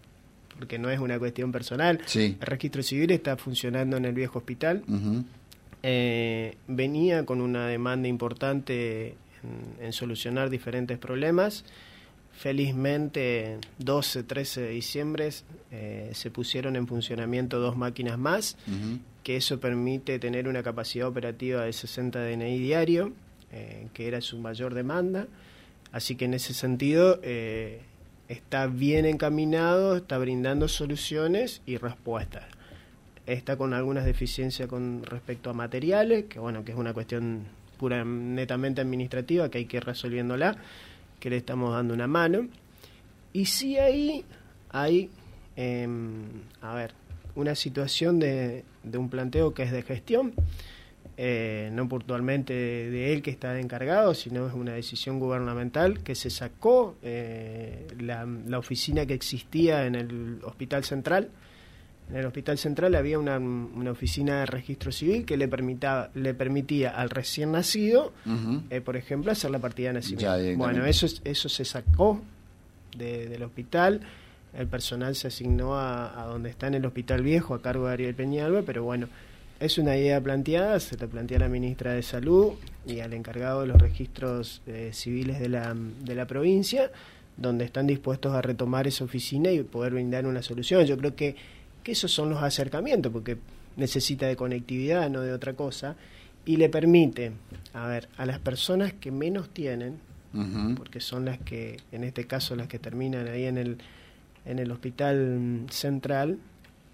porque 0.59 0.79
no 0.79 0.89
es 0.89 0.99
una 1.01 1.19
cuestión 1.19 1.53
personal. 1.53 2.01
Sí. 2.07 2.37
El 2.41 2.47
registro 2.47 2.83
civil 2.83 3.11
está 3.11 3.37
funcionando 3.37 3.99
en 3.99 4.07
el 4.07 4.15
viejo 4.15 4.39
hospital. 4.39 4.83
Eh, 5.83 6.57
venía 6.67 7.27
con 7.27 7.43
una 7.43 7.67
demanda 7.67 8.09
importante 8.09 9.09
en, 9.09 9.85
en 9.85 9.93
solucionar 9.93 10.49
diferentes 10.49 10.97
problemas. 10.97 11.63
Felizmente, 12.33 13.59
12, 13.79 14.23
13 14.23 14.61
de 14.63 14.69
diciembre 14.71 15.29
eh, 15.73 16.11
se 16.15 16.31
pusieron 16.31 16.77
en 16.77 16.87
funcionamiento 16.87 17.59
dos 17.61 17.77
máquinas 17.77 18.19
más, 18.19 18.57
que 19.23 19.37
eso 19.37 19.59
permite 19.61 20.19
tener 20.19 20.47
una 20.49 20.63
capacidad 20.63 21.07
operativa 21.09 21.65
de 21.65 21.73
60 21.73 22.19
DNI 22.19 22.59
diario, 22.59 23.13
eh, 23.57 23.89
que 23.95 24.07
era 24.07 24.21
su 24.21 24.37
mayor 24.39 24.75
demanda. 24.75 25.29
Así 25.91 26.15
que 26.15 26.27
en 26.27 26.35
ese 26.35 26.53
sentido 26.53 27.21
eh, 27.23 27.81
está 28.29 28.67
bien 28.67 29.07
encaminado, 29.07 29.97
está 29.97 30.19
brindando 30.19 30.69
soluciones 30.69 31.63
y 31.65 31.79
respuestas. 31.79 32.45
Está 33.25 33.57
con 33.57 33.73
algunas 33.73 34.05
deficiencias 34.05 34.69
con 34.69 35.03
respecto 35.05 35.49
a 35.49 35.55
materiales, 35.55 36.27
que 36.27 36.39
bueno, 36.39 36.67
que 36.67 36.73
es 36.73 36.79
una 36.79 36.93
cuestión 36.93 37.45
pura 37.79 38.05
netamente 38.05 38.83
administrativa 38.83 39.49
que 39.49 39.57
hay 39.59 39.65
que 39.65 39.79
ir 39.79 39.85
resolviéndola, 39.85 40.59
que 41.19 41.31
le 41.31 41.39
estamos 41.39 41.73
dando 41.73 41.95
una 41.95 42.07
mano. 42.07 42.49
Y 43.33 43.47
sí 43.47 43.79
ahí 43.79 44.23
hay, 44.69 45.09
em, 45.57 46.25
a 46.61 46.75
ver, 46.75 46.93
una 47.35 47.55
situación 47.55 48.19
de, 48.19 48.65
de 48.83 48.99
un 48.99 49.09
planteo 49.09 49.55
que 49.55 49.63
es 49.63 49.73
de 49.73 49.83
gestión, 49.83 50.35
eh, 51.19 51.71
no 51.73 51.89
puntualmente 51.89 52.53
de, 52.53 52.91
de 52.91 53.13
él 53.15 53.23
que 53.23 53.31
está 53.31 53.59
encargado, 53.59 54.13
sino 54.15 54.47
es 54.47 54.53
una 54.55 54.73
decisión 54.75 55.19
gubernamental 55.19 56.01
que 56.03 56.15
se 56.15 56.29
sacó 56.31 56.97
eh, 57.03 57.87
la, 58.01 58.27
la 58.47 58.59
oficina 58.59 59.07
que 59.07 59.15
existía 59.15 59.87
en 59.87 59.95
el 59.95 60.39
Hospital 60.45 60.85
Central. 60.85 61.31
En 62.11 62.17
el 62.17 62.27
Hospital 62.27 62.57
Central 62.59 62.95
había 62.95 63.19
una, 63.19 63.37
una 63.39 63.91
oficina 63.91 64.41
de 64.41 64.47
registro 64.47 64.93
civil 64.93 65.25
que 65.25 65.37
le, 65.37 65.49
permitaba, 65.49 66.11
le 66.15 66.35
permitía 66.35 66.91
al 66.91 67.11
recién 67.11 67.51
nacido, 67.53 68.13
eh, 68.71 68.81
por 68.81 68.97
ejemplo, 68.97 69.33
hacer 69.33 69.51
la 69.51 69.59
partida 69.59 69.89
de 69.89 69.95
nacimiento. 69.95 70.27
Ya, 70.53 70.57
bueno, 70.57 70.85
eso, 70.87 71.07
es- 71.07 71.21
eso 71.25 71.49
se 71.49 71.65
sacó 71.65 72.21
de- 72.97 73.27
del 73.27 73.43
hospital, 73.43 74.03
el 74.57 74.69
personal 74.69 75.17
se 75.17 75.27
asignó 75.29 75.75
a, 75.77 76.23
a 76.23 76.27
donde 76.27 76.49
está 76.51 76.67
en 76.69 76.75
el 76.75 76.87
hospital 76.87 77.23
viejo 77.23 77.55
a 77.55 77.61
cargo 77.61 77.87
de 77.89 77.95
Ariel 77.95 78.15
Peñalba, 78.15 78.63
pero 78.63 78.85
bueno, 78.85 79.09
es 79.59 79.79
una 79.79 79.97
idea 79.97 80.21
planteada, 80.21 80.79
se 80.81 80.97
la 80.97 81.07
plantea 81.07 81.39
la 81.39 81.49
ministra 81.49 81.93
de 81.93 82.03
Salud 82.03 82.53
y 82.87 83.01
al 83.01 83.13
encargado 83.15 83.63
de 83.63 83.69
los 83.69 83.81
registros 83.81 84.63
eh, 84.67 84.91
civiles 84.93 85.41
de 85.41 85.49
la, 85.49 85.75
de 85.75 86.15
la 86.15 86.27
provincia, 86.27 86.91
donde 87.37 87.65
están 87.65 87.87
dispuestos 87.87 88.35
a 88.35 88.43
retomar 88.43 88.87
esa 88.87 89.05
oficina 89.05 89.51
y 89.51 89.63
poder 89.63 89.93
brindar 89.95 90.27
una 90.27 90.43
solución. 90.43 90.85
Yo 90.85 90.97
creo 90.99 91.17
que, 91.17 91.37
que 91.83 91.93
esos 91.93 92.13
son 92.13 92.31
los 92.31 92.43
acercamientos, 92.43 93.13
porque 93.13 93.39
necesita 93.77 94.27
de 94.27 94.37
conectividad, 94.37 95.09
no 95.11 95.21
de 95.21 95.33
otra 95.33 95.55
cosa, 95.55 95.97
y 96.45 96.57
le 96.57 96.69
permite, 96.69 97.33
a 97.73 97.87
ver, 97.89 98.09
a 98.17 98.27
las 98.27 98.39
personas 98.39 98.93
que 98.93 99.11
menos 99.11 99.51
tienen, 99.51 99.99
porque 100.77 101.01
son 101.01 101.25
las 101.25 101.39
que, 101.39 101.79
en 101.93 102.05
este 102.05 102.27
caso, 102.27 102.57
las 102.57 102.69
que 102.69 102.79
terminan 102.79 103.27
ahí 103.27 103.47
en 103.47 103.57
el, 103.57 103.79
en 104.45 104.59
el 104.59 104.71
hospital 104.71 105.39
mm, 105.39 105.69
central, 105.71 106.39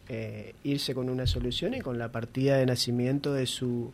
eh, 0.09 0.55
irse 0.65 0.95
con 0.95 1.09
una 1.09 1.27
solución 1.27 1.75
y 1.75 1.81
con 1.81 1.99
la 1.99 2.11
partida 2.11 2.57
de 2.57 2.67
nacimiento 2.67 3.33
de 3.33 3.47
su, 3.47 3.93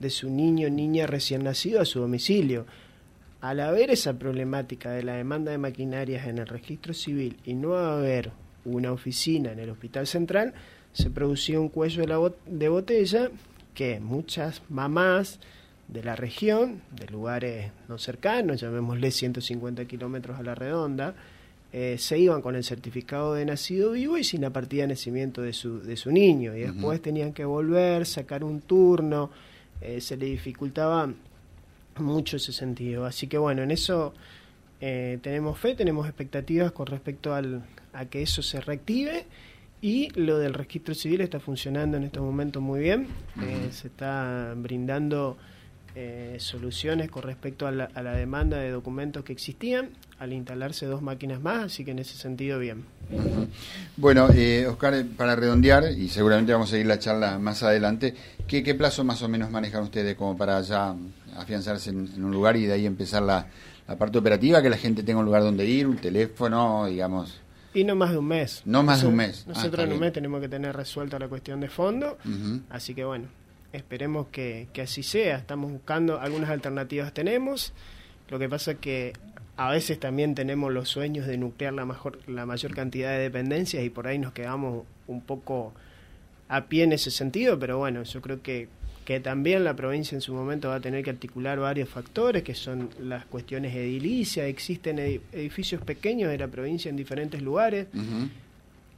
de 0.00 0.10
su 0.10 0.30
niño 0.30 0.68
niña 0.70 1.06
recién 1.06 1.44
nacido 1.44 1.80
a 1.80 1.84
su 1.84 2.00
domicilio. 2.00 2.66
Al 3.40 3.60
haber 3.60 3.90
esa 3.90 4.18
problemática 4.18 4.92
de 4.92 5.02
la 5.02 5.14
demanda 5.14 5.50
de 5.50 5.58
maquinarias 5.58 6.26
en 6.26 6.38
el 6.38 6.46
registro 6.46 6.94
civil 6.94 7.36
y 7.44 7.54
no 7.54 7.76
haber 7.76 8.30
una 8.64 8.92
oficina 8.92 9.52
en 9.52 9.58
el 9.58 9.70
hospital 9.70 10.06
central, 10.06 10.54
se 10.92 11.10
producía 11.10 11.58
un 11.58 11.68
cuello 11.68 12.02
de, 12.02 12.08
la 12.08 12.32
de 12.46 12.68
botella 12.68 13.30
que 13.74 14.00
muchas 14.00 14.62
mamás 14.68 15.40
de 15.88 16.02
la 16.02 16.16
región, 16.16 16.82
de 16.90 17.06
lugares 17.08 17.72
no 17.88 17.98
cercanos, 17.98 18.60
llamémosle 18.60 19.10
150 19.10 19.84
kilómetros 19.86 20.38
a 20.38 20.42
la 20.42 20.54
redonda, 20.54 21.14
eh, 21.72 21.96
se 21.98 22.18
iban 22.18 22.42
con 22.42 22.54
el 22.54 22.64
certificado 22.64 23.34
de 23.34 23.46
nacido 23.46 23.92
vivo 23.92 24.18
y 24.18 24.24
sin 24.24 24.42
la 24.42 24.50
partida 24.50 24.82
de 24.82 24.88
nacimiento 24.88 25.40
de 25.40 25.52
su, 25.52 25.80
de 25.80 25.96
su 25.96 26.10
niño. 26.10 26.54
Y 26.54 26.60
después 26.60 27.00
tenían 27.00 27.32
que 27.32 27.44
volver, 27.44 28.04
sacar 28.06 28.44
un 28.44 28.60
turno, 28.60 29.30
eh, 29.80 30.00
se 30.00 30.16
le 30.16 30.26
dificultaba 30.26 31.12
mucho 31.98 32.36
ese 32.36 32.52
sentido. 32.52 33.04
Así 33.04 33.26
que 33.26 33.38
bueno, 33.38 33.62
en 33.62 33.70
eso 33.70 34.14
eh, 34.80 35.18
tenemos 35.22 35.58
fe, 35.58 35.74
tenemos 35.74 36.06
expectativas 36.06 36.72
con 36.72 36.86
respecto 36.86 37.34
al, 37.34 37.62
a 37.92 38.04
que 38.06 38.22
eso 38.22 38.42
se 38.42 38.60
reactive. 38.60 39.26
Y 39.80 40.10
lo 40.10 40.38
del 40.38 40.54
registro 40.54 40.94
civil 40.94 41.22
está 41.22 41.40
funcionando 41.40 41.96
en 41.96 42.04
estos 42.04 42.22
momentos 42.22 42.62
muy 42.62 42.80
bien. 42.80 43.08
Eh, 43.42 43.68
se 43.72 43.88
está 43.88 44.54
brindando 44.56 45.36
eh, 45.94 46.36
soluciones 46.38 47.10
con 47.10 47.22
respecto 47.22 47.66
a 47.66 47.70
la, 47.70 47.84
a 47.94 48.02
la 48.02 48.12
demanda 48.14 48.56
de 48.58 48.70
documentos 48.70 49.24
que 49.24 49.32
existían 49.32 49.90
al 50.18 50.32
instalarse 50.32 50.86
dos 50.86 51.02
máquinas 51.02 51.40
más, 51.40 51.64
así 51.64 51.84
que 51.84 51.90
en 51.90 51.98
ese 51.98 52.16
sentido 52.16 52.58
bien. 52.58 52.84
Bueno, 53.96 54.28
eh, 54.34 54.66
Oscar, 54.66 54.94
eh, 54.94 55.04
para 55.04 55.36
redondear, 55.36 55.84
y 55.96 56.08
seguramente 56.08 56.52
vamos 56.52 56.68
a 56.68 56.72
seguir 56.72 56.86
la 56.86 56.98
charla 56.98 57.38
más 57.38 57.62
adelante, 57.62 58.14
¿qué, 58.46 58.62
qué 58.62 58.74
plazo 58.74 59.04
más 59.04 59.22
o 59.22 59.28
menos 59.28 59.50
manejan 59.50 59.82
ustedes 59.82 60.16
como 60.16 60.36
para 60.36 60.60
ya 60.62 60.94
afianzarse 61.36 61.90
en, 61.90 62.08
en 62.14 62.24
un 62.24 62.30
lugar 62.32 62.56
y 62.56 62.66
de 62.66 62.72
ahí 62.74 62.86
empezar 62.86 63.22
la, 63.22 63.46
la 63.88 63.96
parte 63.96 64.18
operativa, 64.18 64.62
que 64.62 64.70
la 64.70 64.76
gente 64.78 65.02
tenga 65.02 65.18
un 65.20 65.26
lugar 65.26 65.42
donde 65.42 65.66
ir, 65.66 65.86
un 65.86 65.96
teléfono, 65.96 66.86
digamos? 66.86 67.40
Y 67.74 67.84
no 67.84 67.94
más 67.96 68.10
de 68.10 68.18
un 68.18 68.26
mes. 68.26 68.62
No 68.66 68.82
más 68.82 69.00
de 69.00 69.08
un 69.08 69.16
mes. 69.16 69.44
Ah, 69.46 69.52
Nosotros 69.54 69.86
en 69.86 69.92
un 69.94 70.00
mes 70.00 70.12
tenemos 70.12 70.40
que 70.40 70.48
tener 70.48 70.76
resuelta 70.76 71.18
la 71.18 71.28
cuestión 71.28 71.58
de 71.60 71.68
fondo, 71.68 72.18
así 72.70 72.94
que 72.94 73.04
bueno, 73.04 73.26
esperemos 73.72 74.28
que, 74.28 74.68
que 74.72 74.82
así 74.82 75.02
sea. 75.02 75.36
Estamos 75.36 75.72
buscando, 75.72 76.20
algunas 76.20 76.50
alternativas 76.50 77.12
tenemos, 77.12 77.72
lo 78.28 78.38
que 78.38 78.48
pasa 78.48 78.74
que 78.74 79.12
a 79.56 79.70
veces 79.70 80.00
también 80.00 80.34
tenemos 80.34 80.72
los 80.72 80.88
sueños 80.88 81.26
de 81.26 81.36
nuclear 81.36 81.72
la, 81.74 81.84
mejor, 81.84 82.18
la 82.26 82.46
mayor 82.46 82.74
cantidad 82.74 83.10
de 83.10 83.18
dependencias 83.18 83.84
y 83.84 83.90
por 83.90 84.06
ahí 84.06 84.18
nos 84.18 84.32
quedamos 84.32 84.84
un 85.06 85.20
poco 85.20 85.72
a 86.48 86.66
pie 86.66 86.84
en 86.84 86.92
ese 86.92 87.10
sentido, 87.10 87.58
pero 87.58 87.78
bueno, 87.78 88.02
yo 88.02 88.20
creo 88.20 88.42
que, 88.42 88.68
que 89.04 89.20
también 89.20 89.64
la 89.64 89.74
provincia 89.74 90.14
en 90.14 90.20
su 90.20 90.34
momento 90.34 90.68
va 90.68 90.76
a 90.76 90.80
tener 90.80 91.02
que 91.04 91.10
articular 91.10 91.58
varios 91.58 91.88
factores, 91.88 92.42
que 92.42 92.54
son 92.54 92.90
las 93.00 93.24
cuestiones 93.26 93.74
edilicias, 93.74 94.46
existen 94.46 94.98
edificios 94.98 95.82
pequeños 95.82 96.30
de 96.30 96.38
la 96.38 96.48
provincia 96.48 96.88
en 96.88 96.96
diferentes 96.96 97.40
lugares, 97.42 97.86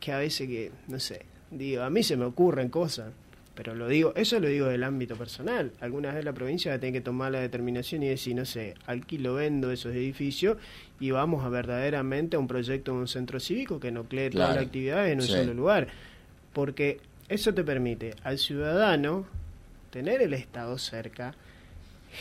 que 0.01 0.13
a 0.13 0.19
veces 0.19 0.49
que, 0.49 0.73
no 0.89 0.99
sé, 0.99 1.23
digo, 1.51 1.83
a 1.83 1.91
mí 1.91 2.03
se 2.03 2.17
me 2.17 2.25
ocurren 2.25 2.69
cosas, 2.69 3.13
pero 3.55 3.75
lo 3.75 3.89
digo, 3.89 4.13
eso 4.17 4.41
lo 4.41 4.49
digo 4.49 4.67
del 4.67 4.83
ámbito 4.83 5.17
personal. 5.17 5.73
Algunas 5.81 6.15
veces 6.15 6.25
la 6.25 6.33
provincia 6.33 6.73
va 6.73 6.77
a 6.77 6.81
tener 6.81 6.93
que 6.93 7.01
tomar 7.01 7.31
la 7.33 7.41
determinación 7.41 8.03
y 8.03 8.09
decir, 8.09 8.35
no 8.35 8.45
sé, 8.45 8.75
alquilo, 8.87 9.35
vendo 9.35 9.71
esos 9.71 9.95
edificios 9.95 10.59
y 10.99 11.13
vamos 11.13 11.45
a 11.45 11.49
verdaderamente 11.49 12.37
a 12.37 12.41
un 12.41 12.49
proyecto 12.49 12.93
de 12.93 12.99
un 12.99 13.09
centro 13.09 13.39
cívico 13.39 13.79
que 13.79 13.93
nuclee 13.93 14.31
toda 14.31 14.55
la 14.55 14.61
actividad 14.61 15.09
en 15.09 15.21
un 15.21 15.27
solo 15.27 15.55
lugar. 15.55 15.89
Porque 16.53 17.01
eso 17.29 17.55
te 17.55 17.63
permite 17.63 18.15
al 18.25 18.39
ciudadano 18.39 19.27
tener 19.91 20.21
el 20.21 20.35
Estado 20.35 20.77
cerca, 20.77 21.35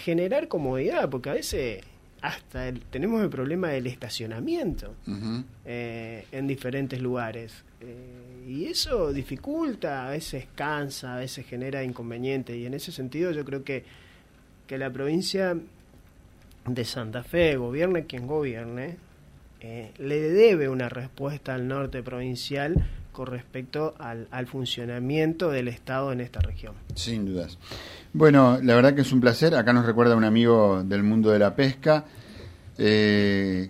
generar 0.03 0.47
comodidad, 0.47 1.09
porque 1.09 1.29
a 1.31 1.33
veces 1.33 1.83
hasta 2.21 2.71
tenemos 2.89 3.21
el 3.21 3.29
problema 3.29 3.69
del 3.69 3.87
estacionamiento 3.87 4.93
eh, 5.65 6.25
en 6.31 6.47
diferentes 6.47 7.01
lugares. 7.01 7.63
Eh, 7.81 8.22
y 8.47 8.65
eso 8.65 9.13
dificulta, 9.13 10.07
a 10.07 10.11
veces 10.11 10.47
cansa, 10.55 11.15
a 11.15 11.17
veces 11.17 11.45
genera 11.45 11.83
inconvenientes. 11.83 12.55
Y 12.55 12.65
en 12.65 12.73
ese 12.73 12.91
sentido 12.91 13.31
yo 13.31 13.45
creo 13.45 13.63
que, 13.63 13.83
que 14.67 14.77
la 14.77 14.91
provincia 14.91 15.57
de 16.65 16.85
Santa 16.85 17.23
Fe, 17.23 17.55
gobierne 17.57 18.05
quien 18.05 18.27
gobierne, 18.27 18.97
eh, 19.59 19.91
le 19.97 20.19
debe 20.19 20.69
una 20.69 20.89
respuesta 20.89 21.55
al 21.55 21.67
norte 21.67 22.03
provincial 22.03 22.75
con 23.11 23.27
respecto 23.27 23.93
al, 23.99 24.27
al, 24.31 24.47
funcionamiento 24.47 25.51
del 25.51 25.67
Estado 25.67 26.11
en 26.11 26.19
esta 26.19 26.39
región. 26.39 26.73
Sin 26.95 27.25
dudas. 27.25 27.59
Bueno, 28.11 28.59
la 28.61 28.75
verdad 28.75 28.95
que 28.95 29.01
es 29.01 29.11
un 29.11 29.21
placer. 29.21 29.55
Acá 29.55 29.71
nos 29.71 29.85
recuerda 29.85 30.15
un 30.15 30.23
amigo 30.23 30.83
del 30.83 31.03
mundo 31.03 31.29
de 31.29 31.39
la 31.39 31.55
pesca. 31.55 32.05
Eh, 32.77 33.69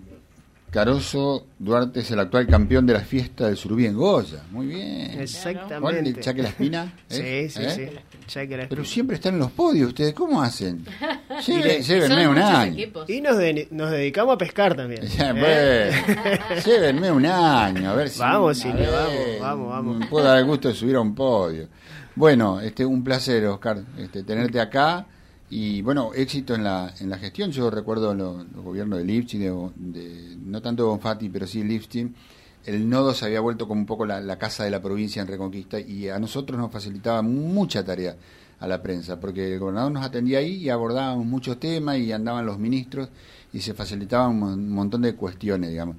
Caroso 0.74 1.46
Duarte 1.56 2.00
es 2.00 2.10
el 2.10 2.18
actual 2.18 2.48
campeón 2.48 2.84
de 2.84 2.94
la 2.94 3.02
fiesta 3.02 3.46
del 3.46 3.56
surubí 3.56 3.86
en 3.86 3.94
Goya. 3.94 4.42
Muy 4.50 4.66
bien. 4.66 5.20
Exactamente. 5.20 6.20
¿Chaque 6.20 6.42
la 6.42 6.48
espina? 6.48 6.92
¿Eh? 7.10 7.48
Sí, 7.48 7.60
sí, 7.60 7.64
¿Eh? 7.64 8.00
sí. 8.26 8.48
Pero 8.68 8.84
siempre 8.84 9.14
están 9.14 9.34
en 9.34 9.38
los 9.38 9.52
podios. 9.52 9.90
¿Ustedes 9.90 10.12
cómo 10.14 10.42
hacen? 10.42 10.84
Llévenme 11.46 12.26
un 12.26 12.38
año. 12.38 12.86
Y 13.06 13.20
nos, 13.20 13.36
nos, 13.70 13.90
dedicamos 13.92 14.34
a 14.34 14.38
pescar 14.38 14.74
también. 14.74 15.02
¿Eh? 15.20 15.92
llévenme 16.66 17.08
un 17.12 17.26
año. 17.26 17.92
A 17.92 17.94
ver 17.94 18.08
si. 18.08 18.18
Vamos, 18.18 18.58
sí, 18.58 18.68
vamos, 18.68 19.40
vamos, 19.40 19.68
vamos. 19.70 20.06
Puedo 20.08 20.26
dar 20.26 20.38
el 20.38 20.44
gusto 20.44 20.66
de 20.66 20.74
subir 20.74 20.96
a 20.96 21.00
un 21.00 21.14
podio. 21.14 21.68
Bueno, 22.16 22.60
este, 22.60 22.84
un 22.84 23.04
placer, 23.04 23.46
Oscar, 23.46 23.78
este, 23.96 24.24
tenerte 24.24 24.60
acá. 24.60 25.06
Y 25.50 25.82
bueno, 25.82 26.12
éxito 26.14 26.54
en 26.54 26.64
la, 26.64 26.92
en 26.98 27.10
la 27.10 27.18
gestión. 27.18 27.50
Yo 27.50 27.70
recuerdo 27.70 28.14
los 28.14 28.44
gobiernos 28.52 28.98
de 28.98 29.04
Lipschitz, 29.04 29.42
de, 29.76 30.36
no 30.44 30.62
tanto 30.62 30.84
de 30.84 30.88
Bonfatti, 30.88 31.28
pero 31.28 31.46
sí 31.46 31.62
Lipschitz. 31.62 32.12
El 32.64 32.88
nodo 32.88 33.12
se 33.12 33.26
había 33.26 33.40
vuelto 33.40 33.68
como 33.68 33.80
un 33.80 33.86
poco 33.86 34.06
la, 34.06 34.38
casa 34.38 34.64
de 34.64 34.70
la 34.70 34.80
provincia 34.80 35.20
en 35.20 35.28
Reconquista 35.28 35.78
y 35.78 36.08
a 36.08 36.18
nosotros 36.18 36.58
nos 36.58 36.72
facilitaba 36.72 37.20
mucha 37.20 37.84
tarea 37.84 38.16
a 38.58 38.66
la 38.66 38.82
prensa, 38.82 39.20
porque 39.20 39.52
el 39.52 39.58
gobernador 39.58 39.92
nos 39.92 40.04
atendía 40.04 40.38
ahí 40.38 40.54
y 40.54 40.70
abordábamos 40.70 41.26
muchos 41.26 41.60
temas 41.60 41.98
y 41.98 42.10
andaban 42.12 42.46
los 42.46 42.58
ministros 42.58 43.10
y 43.52 43.60
se 43.60 43.74
facilitaban 43.74 44.42
un 44.42 44.70
montón 44.70 45.02
de 45.02 45.14
cuestiones, 45.14 45.70
digamos. 45.70 45.96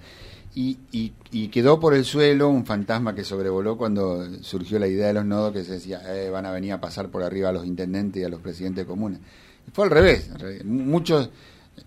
Y, 0.57 0.77
y, 0.91 1.47
quedó 1.50 1.81
por 1.81 1.93
el 1.93 2.05
suelo 2.05 2.47
un 2.47 2.65
fantasma 2.65 3.13
que 3.13 3.25
sobrevoló 3.25 3.77
cuando 3.77 4.41
surgió 4.41 4.79
la 4.79 4.88
idea 4.88 5.07
de 5.07 5.13
los 5.13 5.25
nodos 5.25 5.51
que 5.51 5.65
se 5.65 5.74
decía, 5.74 6.01
eh, 6.07 6.29
van 6.29 6.45
a 6.45 6.51
venir 6.51 6.71
a 6.71 6.79
pasar 6.79 7.09
por 7.09 7.24
arriba 7.24 7.50
a 7.50 7.51
los 7.51 7.65
intendentes 7.65 8.21
y 8.21 8.25
a 8.25 8.29
los 8.29 8.39
presidentes 8.39 8.85
comunes. 8.85 9.19
Fue 9.74 9.83
al 9.83 9.91
revés. 9.91 10.31
Muchos, 10.63 11.29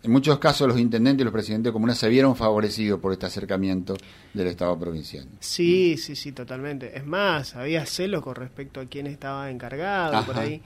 en 0.02 0.10
muchos 0.10 0.38
casos 0.38 0.68
los 0.68 0.78
intendentes 0.78 1.22
y 1.22 1.24
los 1.24 1.32
presidentes 1.32 1.70
de 1.70 1.72
comunas 1.72 1.96
se 1.96 2.08
vieron 2.10 2.36
favorecidos 2.36 3.00
por 3.00 3.12
este 3.12 3.24
acercamiento 3.24 3.96
del 4.34 4.48
Estado 4.48 4.78
provincial. 4.78 5.26
Sí, 5.40 5.96
sí, 5.96 6.14
sí, 6.14 6.32
totalmente. 6.32 6.96
Es 6.96 7.06
más, 7.06 7.56
había 7.56 7.86
celos 7.86 8.22
con 8.22 8.34
respecto 8.34 8.80
a 8.80 8.86
quién 8.86 9.06
estaba 9.06 9.50
encargado 9.50 10.24
por 10.26 10.38
ahí. 10.38 10.60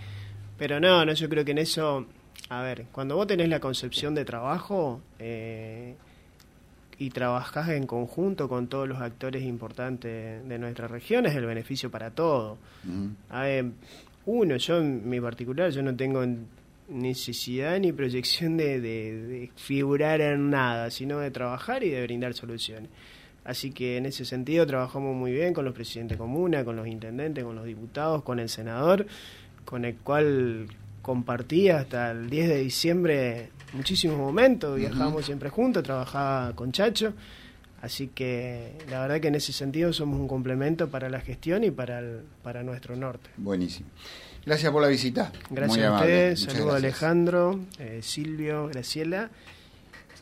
Pero 0.58 0.80
no, 0.80 1.04
no, 1.04 1.12
yo 1.12 1.28
creo 1.28 1.44
que 1.44 1.52
en 1.52 1.58
eso, 1.58 2.06
a 2.48 2.62
ver, 2.62 2.86
cuando 2.92 3.16
vos 3.16 3.26
tenés 3.26 3.48
la 3.48 3.60
concepción 3.60 4.14
de 4.14 4.24
trabajo 4.24 5.00
eh, 5.18 5.94
y 7.02 7.10
trabajás 7.10 7.70
en 7.70 7.84
conjunto 7.88 8.48
con 8.48 8.68
todos 8.68 8.88
los 8.88 9.00
actores 9.00 9.42
importantes 9.42 10.46
de 10.48 10.58
nuestra 10.60 10.86
región, 10.86 11.26
es 11.26 11.34
el 11.34 11.44
beneficio 11.46 11.90
para 11.90 12.12
todo. 12.12 12.58
A 13.28 13.42
ver, 13.42 13.72
uno, 14.24 14.56
yo 14.56 14.78
en 14.78 15.08
mi 15.08 15.20
particular, 15.20 15.72
yo 15.72 15.82
no 15.82 15.96
tengo 15.96 16.24
necesidad 16.88 17.80
ni 17.80 17.90
proyección 17.90 18.56
de, 18.56 19.50
figurar 19.56 20.20
en 20.20 20.50
nada, 20.50 20.92
sino 20.92 21.18
de 21.18 21.32
trabajar 21.32 21.82
y 21.82 21.90
de 21.90 22.04
brindar 22.04 22.34
soluciones. 22.34 22.88
Así 23.44 23.72
que 23.72 23.96
en 23.96 24.06
ese 24.06 24.24
sentido 24.24 24.64
trabajamos 24.64 25.16
muy 25.16 25.32
bien 25.32 25.52
con 25.52 25.64
los 25.64 25.74
presidentes 25.74 26.16
de 26.16 26.22
comuna, 26.22 26.64
con 26.64 26.76
los 26.76 26.86
intendentes, 26.86 27.42
con 27.42 27.56
los 27.56 27.64
diputados, 27.64 28.22
con 28.22 28.38
el 28.38 28.48
senador, 28.48 29.06
con 29.64 29.84
el 29.84 29.96
cual 29.96 30.68
compartí 31.02 31.68
hasta 31.68 32.12
el 32.12 32.30
10 32.30 32.48
de 32.48 32.58
diciembre 32.58 33.48
muchísimos 33.72 34.16
momentos, 34.16 34.76
viajamos 34.76 35.24
siempre 35.26 35.48
juntos, 35.50 35.82
trabajaba 35.82 36.54
con 36.54 36.72
Chacho, 36.72 37.12
así 37.80 38.08
que 38.08 38.72
la 38.90 39.00
verdad 39.00 39.20
que 39.20 39.28
en 39.28 39.34
ese 39.34 39.52
sentido 39.52 39.92
somos 39.92 40.20
un 40.20 40.28
complemento 40.28 40.88
para 40.88 41.08
la 41.08 41.20
gestión 41.20 41.64
y 41.64 41.70
para, 41.70 42.02
para 42.42 42.62
nuestro 42.62 42.96
norte. 42.96 43.30
Buenísimo. 43.36 43.88
Gracias 44.44 44.72
por 44.72 44.82
la 44.82 44.88
visita. 44.88 45.32
Gracias 45.50 45.86
a 45.86 45.94
ustedes. 45.94 46.40
Saludos 46.40 46.74
a 46.74 46.76
Alejandro, 46.76 47.60
eh, 47.78 48.00
Silvio, 48.02 48.68
Graciela. 48.68 49.30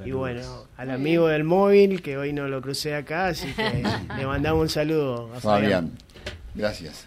Y 0.04 0.12
bueno, 0.12 0.66
al 0.78 0.90
amigo 0.90 1.28
del 1.28 1.44
móvil, 1.44 2.00
que 2.00 2.16
hoy 2.16 2.32
no 2.32 2.48
lo 2.48 2.62
crucé 2.62 2.94
acá, 2.94 3.28
así 3.28 3.52
que 3.52 3.82
le 4.16 4.26
mandamos 4.26 4.62
un 4.62 4.68
saludo 4.68 5.30
a 5.34 5.40
Fabián. 5.40 5.92
Gracias 6.54 7.06